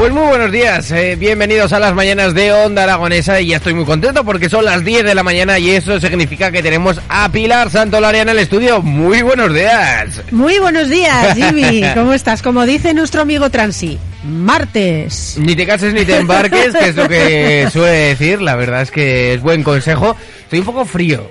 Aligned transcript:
Pues 0.00 0.14
muy 0.14 0.22
buenos 0.28 0.50
días, 0.50 0.90
eh, 0.92 1.14
bienvenidos 1.14 1.74
a 1.74 1.78
las 1.78 1.94
mañanas 1.94 2.32
de 2.32 2.50
Onda 2.54 2.84
Aragonesa 2.84 3.38
y 3.38 3.48
ya 3.48 3.58
estoy 3.58 3.74
muy 3.74 3.84
contento 3.84 4.24
porque 4.24 4.48
son 4.48 4.64
las 4.64 4.82
10 4.82 5.04
de 5.04 5.14
la 5.14 5.22
mañana 5.22 5.58
y 5.58 5.68
eso 5.68 6.00
significa 6.00 6.50
que 6.50 6.62
tenemos 6.62 6.98
a 7.10 7.30
Pilar 7.30 7.68
Santolaria 7.68 8.22
en 8.22 8.30
el 8.30 8.38
estudio. 8.38 8.80
Muy 8.80 9.20
buenos 9.20 9.52
días. 9.52 10.22
Muy 10.30 10.58
buenos 10.58 10.88
días, 10.88 11.34
Jimmy. 11.36 11.84
¿Cómo 11.92 12.14
estás? 12.14 12.40
Como 12.40 12.64
dice 12.64 12.94
nuestro 12.94 13.20
amigo 13.20 13.50
Transi, 13.50 13.98
martes. 14.24 15.36
Ni 15.38 15.54
te 15.54 15.66
cases 15.66 15.92
ni 15.92 16.06
te 16.06 16.16
embarques, 16.16 16.72
que 16.72 16.88
es 16.88 16.96
lo 16.96 17.06
que 17.06 17.68
suele 17.70 17.98
decir, 17.98 18.40
la 18.40 18.56
verdad 18.56 18.80
es 18.80 18.90
que 18.90 19.34
es 19.34 19.42
buen 19.42 19.62
consejo. 19.62 20.16
Estoy 20.44 20.60
un 20.60 20.64
poco 20.64 20.86
frío. 20.86 21.30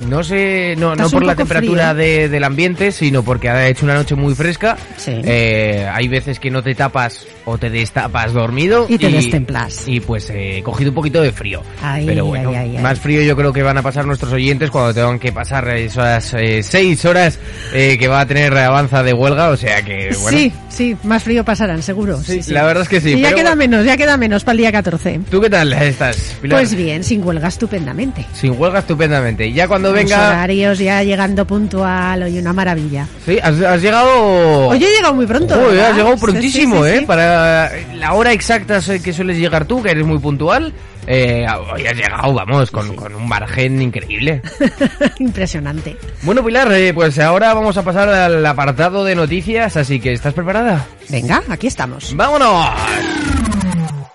No 0.00 0.22
sé, 0.22 0.74
no, 0.78 0.94
no 0.94 1.08
por 1.08 1.24
la 1.24 1.34
temperatura 1.34 1.90
frío. 1.94 2.04
de- 2.04 2.28
del 2.28 2.44
ambiente, 2.44 2.92
sino 2.92 3.22
porque 3.22 3.48
ha 3.48 3.66
hecho 3.68 3.84
una 3.86 3.94
noche 3.94 4.14
muy 4.14 4.34
fresca. 4.34 4.76
Sí. 4.96 5.12
Eh, 5.24 5.88
hay 5.90 6.06
veces 6.08 6.38
que 6.38 6.50
no 6.50 6.62
te 6.62 6.74
tapas 6.74 7.26
o 7.46 7.56
te 7.58 7.70
destapas 7.70 8.32
dormido. 8.32 8.86
Y 8.88 8.98
te 8.98 9.08
destemplas. 9.10 9.84
Y 9.86 10.00
pues 10.00 10.28
eh, 10.30 10.58
he 10.58 10.62
cogido 10.62 10.90
un 10.90 10.94
poquito 10.96 11.22
de 11.22 11.32
frío. 11.32 11.62
Ay, 11.82 12.04
Pero 12.06 12.26
bueno, 12.26 12.50
ay, 12.50 12.56
ay, 12.56 12.76
ay. 12.76 12.82
más 12.82 12.98
frío 13.00 13.22
yo 13.22 13.36
creo 13.36 13.52
que 13.52 13.62
van 13.62 13.78
a 13.78 13.82
pasar 13.82 14.04
nuestros 14.04 14.32
oyentes 14.32 14.70
cuando 14.70 14.92
tengan 14.92 15.18
que 15.18 15.32
pasar 15.32 15.66
esas 15.76 16.34
eh, 16.34 16.62
seis 16.62 17.04
horas 17.04 17.38
que 17.72 18.08
va 18.08 18.20
a 18.20 18.26
tener 18.26 18.56
Avanza 18.56 19.02
de 19.02 19.12
huelga. 19.14 19.48
O 19.50 19.56
sea 19.56 19.82
que, 19.82 20.14
bueno. 20.20 20.36
Sí, 20.38 20.52
sí, 20.68 20.96
más 21.04 21.22
frío 21.22 21.44
pasarán, 21.44 21.82
seguro. 21.82 22.20
Sí, 22.22 22.42
sí. 22.42 22.52
la 22.52 22.64
verdad 22.64 22.82
es 22.82 22.88
que 22.88 23.00
sí. 23.00 23.10
Y 23.14 23.20
ya 23.20 23.28
pero 23.28 23.36
queda 23.36 23.54
bueno. 23.54 23.76
menos, 23.76 23.86
ya 23.86 23.96
queda 23.96 24.16
menos 24.16 24.44
para 24.44 24.52
el 24.52 24.58
día 24.58 24.72
14. 24.72 25.20
¿Tú 25.30 25.40
qué 25.40 25.48
tal 25.50 25.72
estás, 25.72 26.36
Pilar? 26.42 26.58
Pues 26.60 26.74
bien, 26.74 27.02
sin 27.04 27.24
huelga 27.26 27.48
estupendamente. 27.48 28.26
Sin 28.34 28.58
huelga 28.60 28.80
estupendamente. 28.80 29.52
Ya 29.52 29.68
cuando 29.68 29.85
Los 29.86 29.94
venga... 29.94 30.28
horarios 30.28 30.78
ya 30.78 31.02
llegando 31.02 31.44
puntual, 31.46 32.22
oye, 32.22 32.40
una 32.40 32.52
maravilla. 32.52 33.06
Sí, 33.24 33.38
has, 33.42 33.60
has 33.60 33.82
llegado... 33.82 34.68
Oye, 34.68 34.86
he 34.86 34.96
llegado 34.96 35.14
muy 35.14 35.26
pronto. 35.26 35.58
¿verdad? 35.58 35.90
has 35.90 35.96
llegado 35.96 36.16
prontísimo, 36.16 36.84
sí, 36.84 36.90
sí, 36.90 36.96
¿eh? 36.96 37.00
sí. 37.00 37.06
Para 37.06 37.70
la 37.94 38.12
hora 38.14 38.32
exacta 38.32 38.80
que 39.02 39.12
sueles 39.12 39.38
llegar 39.38 39.64
tú, 39.66 39.82
que 39.82 39.90
eres 39.90 40.06
muy 40.06 40.18
puntual, 40.18 40.72
eh, 41.06 41.46
hoy 41.72 41.86
has 41.86 41.96
llegado, 41.96 42.32
vamos, 42.34 42.70
con, 42.70 42.94
con 42.96 43.14
un 43.14 43.28
margen 43.28 43.80
increíble. 43.80 44.42
Impresionante. 45.20 45.96
Bueno, 46.22 46.44
Pilar, 46.44 46.70
eh, 46.72 46.92
pues 46.92 47.18
ahora 47.20 47.54
vamos 47.54 47.76
a 47.76 47.82
pasar 47.82 48.08
al 48.08 48.44
apartado 48.44 49.04
de 49.04 49.14
noticias, 49.14 49.76
así 49.76 50.00
que 50.00 50.12
¿estás 50.12 50.34
preparada? 50.34 50.84
Venga, 51.08 51.42
aquí 51.48 51.68
estamos. 51.68 52.14
¡Vámonos! 52.16 52.66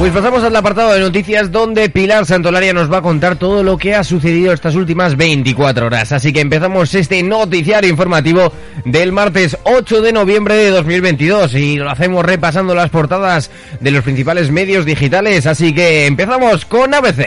Pues 0.00 0.14
pasamos 0.14 0.42
al 0.44 0.56
apartado 0.56 0.94
de 0.94 1.00
noticias 1.00 1.52
donde 1.52 1.90
Pilar 1.90 2.24
Santolaria 2.24 2.72
nos 2.72 2.90
va 2.90 2.96
a 2.96 3.02
contar 3.02 3.36
todo 3.36 3.62
lo 3.62 3.76
que 3.76 3.94
ha 3.94 4.02
sucedido 4.02 4.50
estas 4.50 4.74
últimas 4.74 5.14
24 5.14 5.84
horas. 5.84 6.10
Así 6.12 6.32
que 6.32 6.40
empezamos 6.40 6.94
este 6.94 7.22
noticiario 7.22 7.90
informativo 7.90 8.50
del 8.86 9.12
martes 9.12 9.58
8 9.64 10.00
de 10.00 10.14
noviembre 10.14 10.54
de 10.54 10.70
2022 10.70 11.52
y 11.52 11.76
lo 11.76 11.90
hacemos 11.90 12.24
repasando 12.24 12.74
las 12.74 12.88
portadas 12.88 13.50
de 13.80 13.90
los 13.90 14.02
principales 14.02 14.50
medios 14.50 14.86
digitales. 14.86 15.46
Así 15.46 15.74
que 15.74 16.06
empezamos 16.06 16.64
con 16.64 16.94
ABC. 16.94 17.26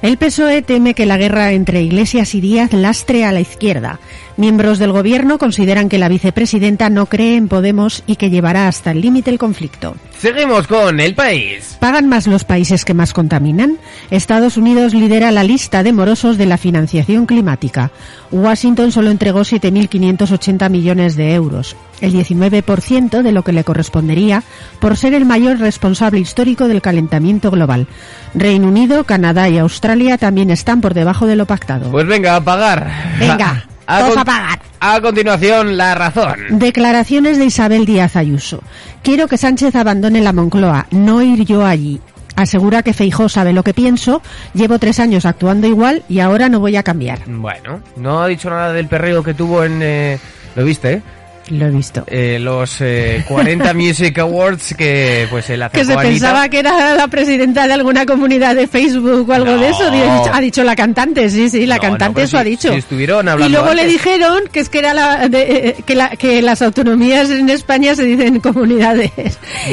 El 0.00 0.16
PSOE 0.16 0.62
teme 0.62 0.94
que 0.94 1.06
la 1.06 1.16
guerra 1.16 1.50
entre 1.50 1.82
Iglesias 1.82 2.36
y 2.36 2.40
Díaz 2.40 2.72
lastre 2.72 3.24
a 3.24 3.32
la 3.32 3.40
izquierda. 3.40 3.98
Miembros 4.36 4.78
del 4.78 4.92
gobierno 4.92 5.38
consideran 5.38 5.88
que 5.88 5.98
la 5.98 6.08
vicepresidenta 6.08 6.90
no 6.90 7.06
cree 7.06 7.34
en 7.34 7.48
Podemos 7.48 8.04
y 8.06 8.14
que 8.14 8.30
llevará 8.30 8.68
hasta 8.68 8.92
el 8.92 9.00
límite 9.00 9.30
el 9.30 9.38
conflicto. 9.38 9.96
Seguimos 10.24 10.66
con 10.66 11.00
El 11.00 11.14
País. 11.14 11.76
¿Pagan 11.80 12.08
más 12.08 12.26
los 12.26 12.44
países 12.44 12.86
que 12.86 12.94
más 12.94 13.12
contaminan? 13.12 13.76
Estados 14.10 14.56
Unidos 14.56 14.94
lidera 14.94 15.30
la 15.32 15.44
lista 15.44 15.82
de 15.82 15.92
morosos 15.92 16.38
de 16.38 16.46
la 16.46 16.56
financiación 16.56 17.26
climática. 17.26 17.90
Washington 18.30 18.90
solo 18.90 19.10
entregó 19.10 19.40
7.580 19.40 20.70
millones 20.70 21.16
de 21.16 21.34
euros, 21.34 21.76
el 22.00 22.14
19% 22.14 23.20
de 23.20 23.32
lo 23.32 23.44
que 23.44 23.52
le 23.52 23.64
correspondería 23.64 24.42
por 24.80 24.96
ser 24.96 25.12
el 25.12 25.26
mayor 25.26 25.58
responsable 25.58 26.20
histórico 26.20 26.68
del 26.68 26.80
calentamiento 26.80 27.50
global. 27.50 27.86
Reino 28.32 28.68
Unido, 28.68 29.04
Canadá 29.04 29.50
y 29.50 29.58
Australia 29.58 30.16
también 30.16 30.48
están 30.48 30.80
por 30.80 30.94
debajo 30.94 31.26
de 31.26 31.36
lo 31.36 31.44
pactado. 31.44 31.90
Pues 31.90 32.06
venga, 32.06 32.36
a 32.36 32.40
pagar. 32.42 32.90
Venga, 33.18 33.66
A 33.86 33.98
todos 33.98 34.12
con- 34.12 34.20
a 34.20 34.24
pagar. 34.24 34.60
A 34.86 35.00
continuación, 35.00 35.78
la 35.78 35.94
razón. 35.94 36.58
Declaraciones 36.58 37.38
de 37.38 37.46
Isabel 37.46 37.86
Díaz 37.86 38.16
Ayuso. 38.16 38.62
Quiero 39.02 39.28
que 39.28 39.38
Sánchez 39.38 39.74
abandone 39.76 40.20
la 40.20 40.34
Moncloa, 40.34 40.88
no 40.90 41.22
ir 41.22 41.46
yo 41.46 41.64
allí. 41.64 42.02
Asegura 42.36 42.82
que 42.82 42.92
Feijó 42.92 43.30
sabe 43.30 43.54
lo 43.54 43.62
que 43.62 43.72
pienso, 43.72 44.20
llevo 44.52 44.78
tres 44.78 45.00
años 45.00 45.24
actuando 45.24 45.66
igual 45.66 46.02
y 46.06 46.20
ahora 46.20 46.50
no 46.50 46.60
voy 46.60 46.76
a 46.76 46.82
cambiar. 46.82 47.20
Bueno, 47.26 47.80
no 47.96 48.20
ha 48.20 48.26
dicho 48.26 48.50
nada 48.50 48.74
del 48.74 48.86
perreo 48.86 49.22
que 49.22 49.32
tuvo 49.32 49.64
en... 49.64 49.80
eh, 49.82 50.18
¿Lo 50.54 50.64
viste, 50.66 50.92
eh? 50.92 51.02
Lo 51.50 51.66
he 51.66 51.70
visto. 51.70 52.04
Eh, 52.06 52.38
los 52.40 52.80
eh, 52.80 53.22
40 53.28 53.74
Music 53.74 54.18
Awards 54.18 54.74
que 54.74 55.26
pues 55.30 55.48
la 55.50 55.68
Que 55.68 55.84
se 55.84 55.94
pensaba 55.94 56.48
que 56.48 56.60
era 56.60 56.94
la 56.94 57.06
presidenta 57.08 57.66
de 57.66 57.74
alguna 57.74 58.06
comunidad 58.06 58.54
de 58.54 58.66
Facebook 58.66 59.28
o 59.28 59.32
algo 59.32 59.52
No. 59.52 59.58
de 59.58 59.68
eso. 59.68 59.90
Ha 60.32 60.40
dicho, 60.40 60.64
la 60.64 60.74
cantante, 60.74 61.28
sí, 61.28 61.50
sí, 61.50 61.66
la 61.66 61.76
No, 61.76 61.82
cantante 61.82 62.04
no, 62.06 62.14
pero 62.14 62.24
eso 62.26 62.38
ha 62.38 62.44
dicho. 62.44 62.72
si 62.72 62.78
estuvieron 62.78 63.28
hablando 63.28 63.46
y 63.46 63.52
luego 63.60 63.74
le 63.74 63.86
dijeron 63.86 64.44
que 64.50 64.60
es 64.60 64.68
que 64.70 64.78
era 64.78 64.94
la, 64.94 65.28
de- 65.28 65.42
eh, 65.68 65.76
que, 65.84 65.94
la- 65.94 66.10
que 66.10 66.40
las 66.40 66.62
autonomías 66.62 67.28
en 67.28 67.50
España 67.50 67.94
se 67.94 68.04
dicen 68.04 68.40
comunidades. 68.40 69.10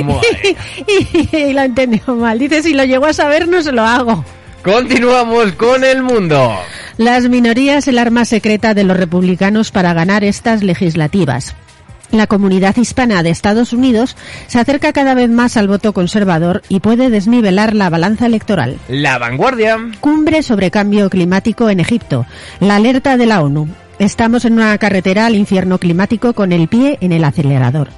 Madre. 0.03 0.57
y, 1.31 1.37
y 1.37 1.53
la 1.53 1.65
entendió 1.65 2.01
mal. 2.15 2.37
Dice, 2.37 2.61
si 2.63 2.73
lo 2.73 2.83
llego 2.83 3.05
a 3.05 3.13
saber 3.13 3.47
no 3.47 3.61
se 3.61 3.71
lo 3.71 3.83
hago. 3.83 4.25
Continuamos 4.61 5.53
con 5.53 5.83
el 5.83 6.03
mundo. 6.03 6.53
Las 7.01 7.27
minorías, 7.27 7.87
el 7.87 7.97
arma 7.97 8.25
secreta 8.25 8.75
de 8.75 8.83
los 8.83 8.95
republicanos 8.95 9.71
para 9.71 9.91
ganar 9.91 10.23
estas 10.23 10.61
legislativas. 10.61 11.55
La 12.11 12.27
comunidad 12.27 12.77
hispana 12.77 13.23
de 13.23 13.31
Estados 13.31 13.73
Unidos 13.73 14.15
se 14.45 14.59
acerca 14.59 14.93
cada 14.93 15.15
vez 15.15 15.27
más 15.27 15.57
al 15.57 15.67
voto 15.67 15.93
conservador 15.93 16.61
y 16.69 16.79
puede 16.79 17.09
desnivelar 17.09 17.73
la 17.73 17.89
balanza 17.89 18.27
electoral. 18.27 18.77
La 18.87 19.17
vanguardia. 19.17 19.79
Cumbre 19.99 20.43
sobre 20.43 20.69
cambio 20.69 21.09
climático 21.09 21.71
en 21.71 21.79
Egipto. 21.79 22.27
La 22.59 22.75
alerta 22.75 23.17
de 23.17 23.25
la 23.25 23.41
ONU. 23.41 23.67
Estamos 23.97 24.45
en 24.45 24.53
una 24.53 24.77
carretera 24.77 25.25
al 25.25 25.33
infierno 25.33 25.79
climático 25.79 26.33
con 26.33 26.51
el 26.51 26.67
pie 26.67 26.99
en 27.01 27.13
el 27.13 27.23
acelerador. 27.23 27.89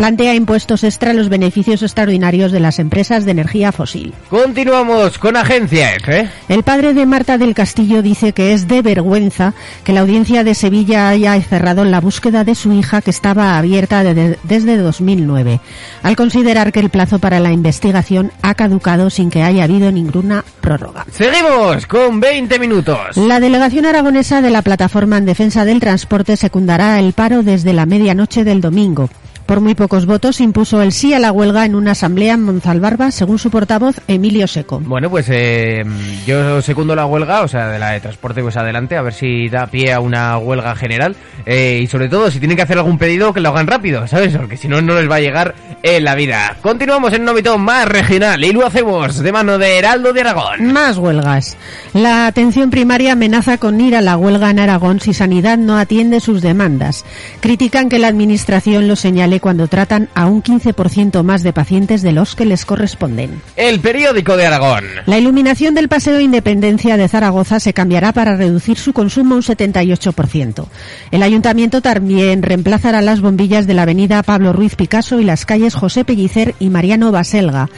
Plantea 0.00 0.34
impuestos 0.34 0.82
extra 0.82 1.10
a 1.10 1.12
los 1.12 1.28
beneficios 1.28 1.82
extraordinarios 1.82 2.52
de 2.52 2.60
las 2.60 2.78
empresas 2.78 3.26
de 3.26 3.32
energía 3.32 3.70
fósil. 3.70 4.14
Continuamos 4.30 5.18
con 5.18 5.36
Agencia 5.36 5.94
F. 5.96 6.26
El 6.48 6.62
padre 6.62 6.94
de 6.94 7.04
Marta 7.04 7.36
del 7.36 7.52
Castillo 7.54 8.00
dice 8.00 8.32
que 8.32 8.54
es 8.54 8.66
de 8.66 8.80
vergüenza 8.80 9.52
que 9.84 9.92
la 9.92 10.00
audiencia 10.00 10.42
de 10.42 10.54
Sevilla 10.54 11.10
haya 11.10 11.38
cerrado 11.42 11.84
la 11.84 12.00
búsqueda 12.00 12.44
de 12.44 12.54
su 12.54 12.72
hija 12.72 13.02
que 13.02 13.10
estaba 13.10 13.58
abierta 13.58 14.02
de- 14.02 14.38
desde 14.42 14.78
2009, 14.78 15.60
al 16.02 16.16
considerar 16.16 16.72
que 16.72 16.80
el 16.80 16.88
plazo 16.88 17.18
para 17.18 17.38
la 17.38 17.52
investigación 17.52 18.32
ha 18.40 18.54
caducado 18.54 19.10
sin 19.10 19.28
que 19.28 19.42
haya 19.42 19.64
habido 19.64 19.92
ninguna 19.92 20.46
prórroga. 20.62 21.04
Seguimos 21.12 21.86
con 21.86 22.20
20 22.20 22.58
minutos. 22.58 23.18
La 23.18 23.38
delegación 23.38 23.84
aragonesa 23.84 24.40
de 24.40 24.48
la 24.48 24.62
Plataforma 24.62 25.18
en 25.18 25.26
Defensa 25.26 25.66
del 25.66 25.78
Transporte 25.78 26.38
secundará 26.38 26.98
el 27.00 27.12
paro 27.12 27.42
desde 27.42 27.74
la 27.74 27.84
medianoche 27.84 28.44
del 28.44 28.62
domingo. 28.62 29.10
Por 29.50 29.60
muy 29.60 29.74
pocos 29.74 30.06
votos 30.06 30.40
impuso 30.40 30.80
el 30.80 30.92
sí 30.92 31.12
a 31.12 31.18
la 31.18 31.32
huelga 31.32 31.64
en 31.64 31.74
una 31.74 31.90
asamblea 31.90 32.34
en 32.34 32.42
Monzalbarba, 32.44 33.10
según 33.10 33.40
su 33.40 33.50
portavoz 33.50 33.96
Emilio 34.06 34.46
Seco. 34.46 34.78
Bueno, 34.78 35.10
pues 35.10 35.26
eh, 35.28 35.82
yo 36.24 36.62
segundo 36.62 36.94
la 36.94 37.04
huelga, 37.04 37.42
o 37.42 37.48
sea, 37.48 37.66
de 37.66 37.80
la 37.80 37.90
de 37.90 37.98
transporte, 37.98 38.42
pues 38.42 38.56
adelante, 38.56 38.96
a 38.96 39.02
ver 39.02 39.12
si 39.12 39.48
da 39.48 39.66
pie 39.66 39.92
a 39.92 39.98
una 39.98 40.38
huelga 40.38 40.76
general. 40.76 41.16
Eh, 41.46 41.80
y 41.82 41.88
sobre 41.88 42.08
todo, 42.08 42.30
si 42.30 42.38
tienen 42.38 42.56
que 42.56 42.62
hacer 42.62 42.78
algún 42.78 42.96
pedido, 42.96 43.34
que 43.34 43.40
lo 43.40 43.48
hagan 43.48 43.66
rápido, 43.66 44.06
¿sabes? 44.06 44.36
Porque 44.36 44.56
si 44.56 44.68
no, 44.68 44.80
no 44.82 44.94
les 44.94 45.10
va 45.10 45.16
a 45.16 45.20
llegar 45.20 45.56
en 45.82 46.04
la 46.04 46.14
vida. 46.14 46.56
Continuamos 46.62 47.12
en 47.12 47.22
un 47.22 47.30
ámbito 47.30 47.58
más 47.58 47.88
regional 47.88 48.44
y 48.44 48.52
lo 48.52 48.64
hacemos 48.64 49.18
de 49.18 49.32
mano 49.32 49.58
de 49.58 49.78
Heraldo 49.78 50.12
de 50.12 50.20
Aragón. 50.20 50.72
Más 50.72 50.96
huelgas. 50.96 51.56
La 51.92 52.28
atención 52.28 52.70
primaria 52.70 53.14
amenaza 53.14 53.58
con 53.58 53.80
ir 53.80 53.96
a 53.96 54.00
la 54.00 54.16
huelga 54.16 54.50
en 54.50 54.60
Aragón 54.60 55.00
si 55.00 55.12
Sanidad 55.12 55.58
no 55.58 55.76
atiende 55.76 56.20
sus 56.20 56.40
demandas. 56.40 57.04
Critican 57.40 57.88
que 57.88 57.98
la 57.98 58.06
Administración 58.06 58.86
lo 58.86 58.94
señale 58.94 59.39
cuando 59.40 59.66
tratan 59.66 60.08
a 60.14 60.26
un 60.26 60.42
15% 60.42 61.22
más 61.22 61.42
de 61.42 61.52
pacientes 61.52 62.02
de 62.02 62.12
los 62.12 62.36
que 62.36 62.44
les 62.44 62.64
corresponden. 62.64 63.40
El 63.56 63.80
periódico 63.80 64.36
de 64.36 64.46
Aragón. 64.46 64.84
La 65.06 65.18
iluminación 65.18 65.74
del 65.74 65.88
Paseo 65.88 66.20
Independencia 66.20 66.96
de 66.96 67.08
Zaragoza 67.08 67.58
se 67.58 67.72
cambiará 67.72 68.12
para 68.12 68.36
reducir 68.36 68.78
su 68.78 68.92
consumo 68.92 69.34
un 69.34 69.42
78%. 69.42 70.66
El 71.10 71.22
ayuntamiento 71.22 71.80
también 71.80 72.42
reemplazará 72.42 73.02
las 73.02 73.20
bombillas 73.20 73.66
de 73.66 73.74
la 73.74 73.82
avenida 73.82 74.22
Pablo 74.22 74.52
Ruiz 74.52 74.76
Picasso 74.76 75.20
y 75.20 75.24
las 75.24 75.46
calles 75.46 75.74
José 75.74 76.04
Pellicer 76.04 76.54
y 76.60 76.70
Mariano 76.70 77.12
Baselga. 77.12 77.68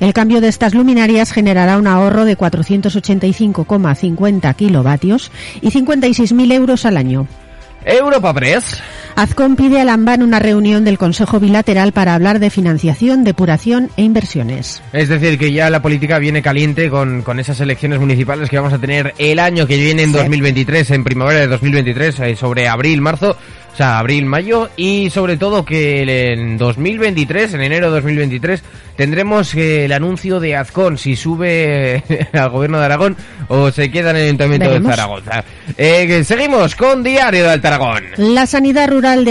El 0.00 0.12
cambio 0.12 0.40
de 0.40 0.48
estas 0.48 0.74
luminarias 0.74 1.32
generará 1.32 1.78
un 1.78 1.86
ahorro 1.86 2.24
de 2.24 2.36
485,50 2.36 4.56
kilovatios 4.56 5.30
y 5.60 5.70
56.000 5.70 6.52
euros 6.52 6.84
al 6.84 6.96
año. 6.96 7.28
Europa 7.84 8.32
Press. 8.34 8.82
Azcon 9.14 9.56
pide 9.56 9.80
a 9.80 9.84
Lamban 9.84 10.22
una 10.22 10.38
reunión 10.38 10.84
del 10.84 10.96
Consejo 10.96 11.38
Bilateral 11.38 11.92
para 11.92 12.14
hablar 12.14 12.38
de 12.38 12.48
financiación, 12.48 13.24
depuración 13.24 13.90
e 13.96 14.02
inversiones. 14.02 14.82
Es 14.92 15.08
decir, 15.08 15.38
que 15.38 15.52
ya 15.52 15.68
la 15.68 15.82
política 15.82 16.18
viene 16.18 16.40
caliente 16.40 16.88
con, 16.88 17.22
con 17.22 17.38
esas 17.38 17.60
elecciones 17.60 18.00
municipales 18.00 18.48
que 18.48 18.56
vamos 18.56 18.72
a 18.72 18.78
tener 18.78 19.14
el 19.18 19.38
año 19.38 19.66
que 19.66 19.76
viene 19.76 20.02
en 20.02 20.12
2023, 20.12 20.90
en 20.92 21.04
primavera 21.04 21.40
de 21.40 21.46
2023, 21.48 22.20
eh, 22.20 22.36
sobre 22.36 22.68
abril, 22.68 23.02
marzo, 23.02 23.36
o 23.72 23.76
sea, 23.76 23.98
abril, 23.98 24.26
mayo, 24.26 24.68
y 24.76 25.08
sobre 25.10 25.36
todo 25.36 25.64
que 25.64 26.02
en 26.32 26.58
2023, 26.58 27.54
en 27.54 27.62
enero 27.62 27.86
de 27.86 27.92
2023, 27.96 28.62
tendremos 28.96 29.54
eh, 29.54 29.86
el 29.86 29.92
anuncio 29.92 30.40
de 30.40 30.56
Azcon, 30.56 30.98
si 30.98 31.16
sube 31.16 32.02
al 32.32 32.50
gobierno 32.50 32.78
de 32.78 32.84
Aragón 32.84 33.16
o 33.48 33.70
se 33.70 33.90
queda 33.90 34.10
en 34.10 34.16
el 34.16 34.24
Ayuntamiento 34.24 34.68
Veremos. 34.68 34.90
de 34.90 34.96
Zaragoza. 34.96 35.44
Eh, 35.76 36.22
seguimos 36.24 36.74
con 36.74 37.02
Diario 37.02 37.44
de 37.44 37.50
Altaragón. 37.50 38.04
La 38.16 38.46
sanidad 38.46 38.88
rural 38.88 39.16
de 39.16 39.20